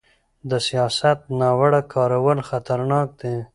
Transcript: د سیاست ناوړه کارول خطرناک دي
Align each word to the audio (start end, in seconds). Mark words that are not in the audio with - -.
د 0.49 0.51
سیاست 0.67 1.19
ناوړه 1.39 1.81
کارول 1.93 2.39
خطرناک 2.49 3.07
دي 3.21 3.35